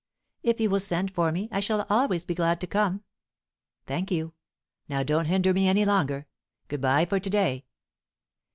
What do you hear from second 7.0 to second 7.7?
for to day."